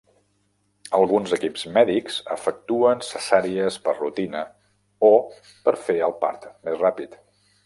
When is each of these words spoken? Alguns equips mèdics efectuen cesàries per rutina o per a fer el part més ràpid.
Alguns 0.99 1.33
equips 1.37 1.65
mèdics 1.75 2.17
efectuen 2.37 3.05
cesàries 3.09 3.77
per 3.85 3.95
rutina 4.01 4.43
o 5.11 5.13
per 5.69 5.77
a 5.79 5.83
fer 5.87 5.99
el 6.11 6.19
part 6.27 6.51
més 6.67 6.85
ràpid. 6.87 7.17